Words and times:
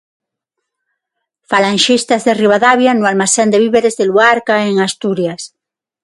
Falanxistas 1.51 2.21
de 2.27 2.33
Ribadavia 2.41 2.91
no 2.95 3.05
almacén 3.11 3.47
de 3.51 3.61
víveres 3.65 3.97
de 3.99 4.05
Luarca 4.11 4.55
en 4.69 4.75
Asturias. 4.87 5.41